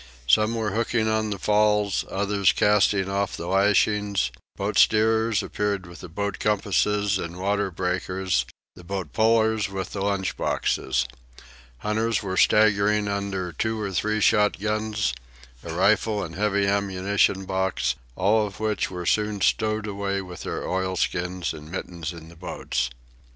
[0.25, 6.01] Some were hooking on the falls, others casting off the lashings; boat steerers appeared with
[6.15, 11.05] boat compasses and water breakers, and boat pullers with the lunch boxes.
[11.77, 15.13] Hunters were staggering under two or three shotguns,
[15.63, 20.67] a rifle and heavy ammunition box, all of which were soon stowed away with their
[20.67, 22.89] oilskins and mittens in the boats.